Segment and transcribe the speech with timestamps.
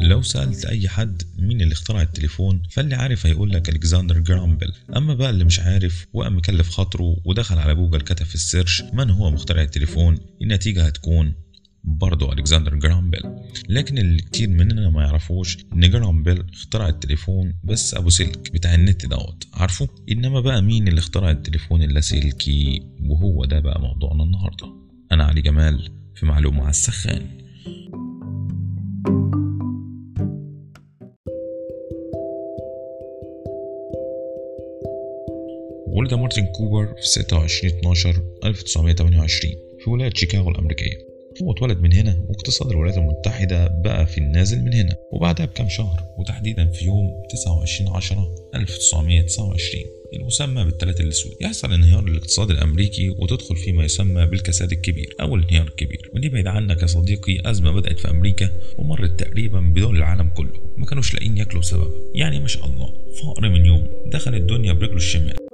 [0.00, 4.72] لو سألت أي حد مين اللي اخترع التليفون فاللي عارف هيقول لك ألكسندر جرام بيل
[4.96, 8.82] أما بقى اللي مش عارف وقام مكلف خاطره ودخل على جوجل كتب في ال search
[8.92, 11.34] من هو مخترع التليفون النتيجة هتكون؟
[11.84, 13.22] برضه ألكسندر جرام بيل
[13.68, 18.74] لكن اللي كتير مننا ما يعرفوش إن جرام بيل اخترع التليفون بس أبو سلك بتاع
[18.74, 19.46] النت دوت.
[19.54, 24.66] عارفه؟ إنما بقى مين اللي اخترع التليفون اللاسلكي وهو ده بقى موضوعنا النهاردة.
[25.12, 27.26] أنا علي جمال في معلومة على السخان.
[35.92, 41.08] ولد مارتن كوبر في 26 12 1928 في ولاية شيكاغو الأمريكية.
[41.42, 46.02] هو اتولد من هنا واقتصاد الولايات المتحدة بقى في النازل من هنا وبعدها بكام شهر
[46.18, 51.32] وتحديدا في يوم 29 10 1929 المسمى بالثلاث الأسود.
[51.40, 56.46] يحصل انهيار الاقتصاد الأمريكي وتدخل فيه ما يسمى بالكساد الكبير أو الانهيار الكبير ودي بعيد
[56.46, 60.52] عنك يا صديقي أزمة بدأت في أمريكا ومرت تقريبا بدول العالم كله.
[60.76, 61.90] ما كانوش لاقيين ياكلوا سبب.
[62.14, 62.92] يعني ما شاء الله
[63.22, 65.47] فقر من يوم دخل الدنيا برجله الشمال.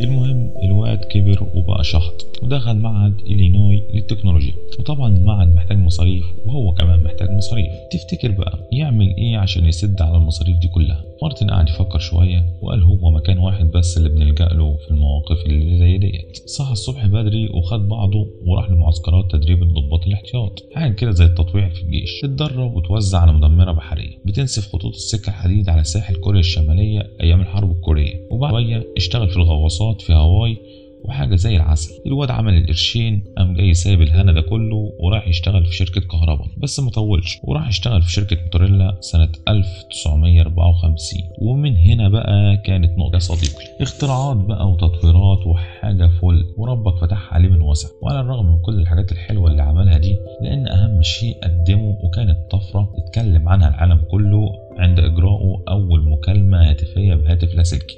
[0.00, 4.54] المهم الواد كبر وبقى شحط ودخل معهد إلينوي للتكنولوجيا.
[4.78, 7.66] وطبعا المعهد محتاج مصاريف وهو كمان محتاج مصاريف.
[7.92, 12.82] تفتكر بقى يعمل إيه عشان يسد على المصاريف دي كلها؟ مارتن قعد يفكر شوية وقال
[12.82, 12.91] هو
[13.22, 16.36] مكان واحد بس اللي بنلجأ له في المواقف اللي زي ديت.
[16.46, 20.64] صحى الصبح بدري وخد بعضه وراح لمعسكرات تدريب الضباط الاحتياط.
[20.74, 22.24] حاجة كده زي التطويع في الجيش.
[22.24, 24.18] اتدرب وتوزع على مدمرة بحرية.
[24.24, 28.26] بتنسف خطوط السكة الحديد على ساحل كوريا الشمالية أيام الحرب الكورية.
[28.30, 30.56] وبعد شوية اشتغل في الغواصات في هاواي
[31.04, 31.90] وحاجة زي العسل.
[32.06, 36.80] الواد عمل القرشين قام جاي سايب الهنا ده كله وراح يشتغل في شركة كهرباء بس
[36.80, 43.64] ما طولش وراح يشتغل في شركة موتوريلا سنة 1954 ومن هنا بقى كانت نقطة صديقي.
[43.80, 49.12] اختراعات بقى وتطويرات وحاجة فل وربك فتح عليه من وسع وعلى الرغم من كل الحاجات
[49.12, 54.50] الحلوة اللي عملها دي إلا إن أهم شيء قدمه وكانت طفرة اتكلم عنها العالم كله
[54.78, 57.96] عند إجراءه أول مكالمة هاتفية بهاتف لاسلكي.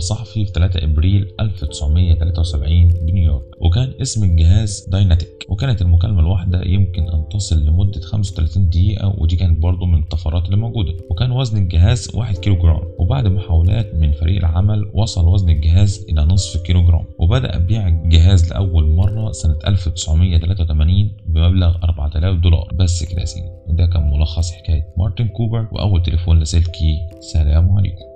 [0.00, 7.28] صحفي في 3 إبريل 1973 بنيويورك وكان اسم الجهاز DynaTAC وكانت المكالمة الواحدة يمكن أن
[7.28, 10.92] تصل لمدة 35 دقيقة ودي كانت برضه من الطفرات اللي موجودة.
[11.10, 16.22] وكان وزن الجهاز 1 كيلو جرام وبعد محاولات من فريق العمل وصل وزن الجهاز إلى
[16.22, 22.72] نصف كيلو جرام وبدأ بيع الجهاز لأول مرة سنة 1983 بمبلغ 4000 دولار.
[22.74, 28.09] بس كده يا سيدي وده كان ملخص حكاية مارتن كوبر وأول تليفون لاسلكي سلام عليكم.